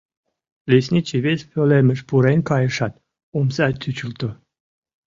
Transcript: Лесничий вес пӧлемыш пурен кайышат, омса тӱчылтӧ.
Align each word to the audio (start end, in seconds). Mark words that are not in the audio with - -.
Лесничий 0.69 1.21
вес 1.25 1.41
пӧлемыш 1.51 1.99
пурен 2.07 2.39
кайышат, 2.49 2.93
омса 3.37 3.65
тӱчылтӧ. 3.81 4.29